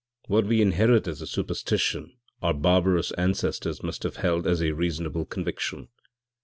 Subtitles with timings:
[0.25, 5.25] What we inherit as a superstition our barbarous ancestors must have held as a reasonable
[5.25, 5.89] conviction.